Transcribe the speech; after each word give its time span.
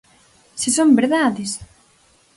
¡Se 0.61 0.69
son 0.77 0.89
verdades! 0.99 1.51